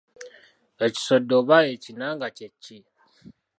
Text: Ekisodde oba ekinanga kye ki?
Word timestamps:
Ekisodde 0.85 1.33
oba 1.39 1.57
ekinanga 1.73 2.27
kye 2.37 2.47
ki? 2.63 2.77